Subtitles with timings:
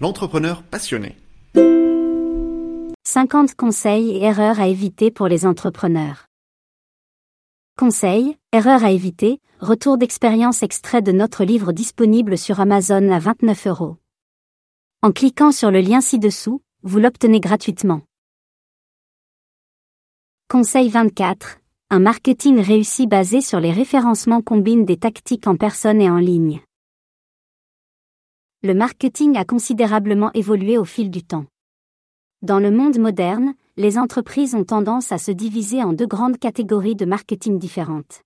[0.00, 1.16] l'entrepreneur passionné.
[3.06, 6.26] 50 conseils et erreurs à éviter pour les entrepreneurs.
[7.78, 13.66] Conseils, erreurs à éviter, retour d'expérience extrait de notre livre disponible sur Amazon à 29
[13.68, 13.96] euros.
[15.02, 18.02] En cliquant sur le lien ci-dessous, vous l'obtenez gratuitement.
[20.48, 21.58] Conseil 24.
[21.90, 26.60] Un marketing réussi basé sur les référencements combine des tactiques en personne et en ligne.
[28.64, 31.44] Le marketing a considérablement évolué au fil du temps.
[32.40, 36.96] Dans le monde moderne, les entreprises ont tendance à se diviser en deux grandes catégories
[36.96, 38.22] de marketing différentes.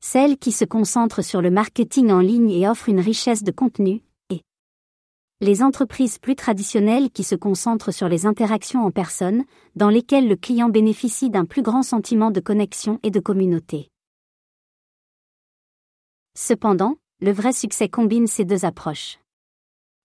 [0.00, 4.00] Celles qui se concentrent sur le marketing en ligne et offrent une richesse de contenu,
[4.30, 4.40] et
[5.42, 9.44] les entreprises plus traditionnelles qui se concentrent sur les interactions en personne,
[9.76, 13.90] dans lesquelles le client bénéficie d'un plus grand sentiment de connexion et de communauté.
[16.38, 19.18] Cependant, le vrai succès combine ces deux approches.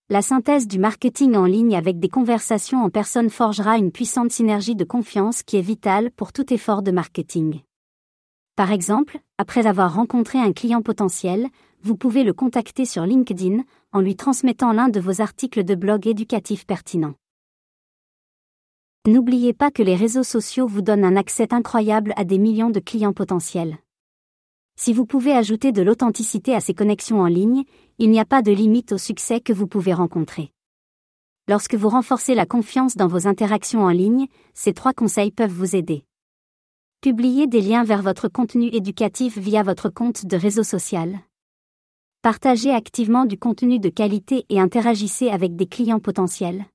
[0.09, 4.77] La synthèse du marketing en ligne avec des conversations en personne forgera une puissante synergie
[4.77, 7.59] de confiance qui est vitale pour tout effort de marketing.
[8.55, 11.49] Par exemple, après avoir rencontré un client potentiel,
[11.81, 16.07] vous pouvez le contacter sur LinkedIn en lui transmettant l'un de vos articles de blog
[16.07, 17.15] éducatifs pertinents.
[19.07, 22.79] N'oubliez pas que les réseaux sociaux vous donnent un accès incroyable à des millions de
[22.79, 23.77] clients potentiels.
[24.79, 27.63] Si vous pouvez ajouter de l'authenticité à ces connexions en ligne,
[27.97, 30.51] il n'y a pas de limite au succès que vous pouvez rencontrer.
[31.47, 35.75] Lorsque vous renforcez la confiance dans vos interactions en ligne, ces trois conseils peuvent vous
[35.75, 36.03] aider.
[37.01, 41.21] Publiez des liens vers votre contenu éducatif via votre compte de réseau social.
[42.21, 46.65] Partagez activement du contenu de qualité et interagissez avec des clients potentiels.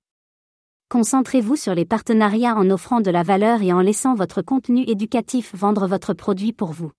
[0.88, 5.54] Concentrez-vous sur les partenariats en offrant de la valeur et en laissant votre contenu éducatif
[5.54, 6.90] vendre votre produit pour vous.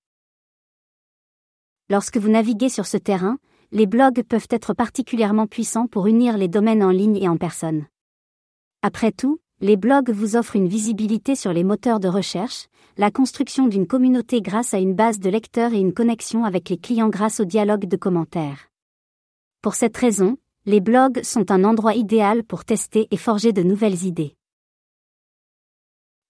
[1.94, 3.38] Lorsque vous naviguez sur ce terrain,
[3.72, 7.86] les blogs peuvent être particulièrement puissants pour unir les domaines en ligne et en personne.
[8.82, 12.66] Après tout, les blogs vous offrent une visibilité sur les moteurs de recherche,
[12.98, 16.80] la construction d'une communauté grâce à une base de lecteurs et une connexion avec les
[16.80, 18.70] clients grâce au dialogue de commentaires.
[19.62, 24.04] Pour cette raison, les blogs sont un endroit idéal pour tester et forger de nouvelles
[24.04, 24.36] idées.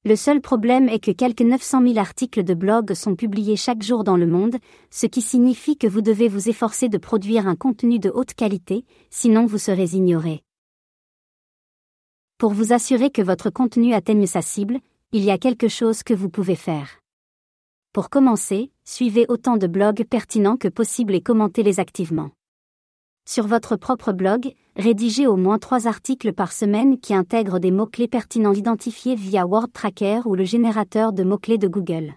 [0.05, 4.03] Le seul problème est que quelques 900 000 articles de blog sont publiés chaque jour
[4.03, 4.57] dans le monde,
[4.91, 8.83] ce qui signifie que vous devez vous efforcer de produire un contenu de haute qualité,
[9.09, 10.41] sinon vous serez ignoré.
[12.37, 14.79] Pour vous assurer que votre contenu atteigne sa cible,
[15.13, 16.99] il y a quelque chose que vous pouvez faire.
[17.93, 22.31] Pour commencer, suivez autant de blogs pertinents que possible et commentez-les activement.
[23.25, 28.09] Sur votre propre blog, rédigez au moins trois articles par semaine qui intègrent des mots-clés
[28.09, 32.15] pertinents identifiés via WordTracker ou le générateur de mots-clés de Google.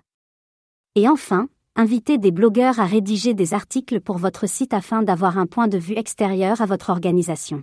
[0.97, 5.47] Et enfin, invitez des blogueurs à rédiger des articles pour votre site afin d'avoir un
[5.47, 7.63] point de vue extérieur à votre organisation.